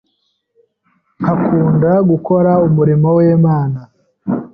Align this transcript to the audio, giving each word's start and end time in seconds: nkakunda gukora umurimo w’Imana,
nkakunda 1.19 1.91
gukora 2.09 2.51
umurimo 2.67 3.07
w’Imana, 3.17 3.79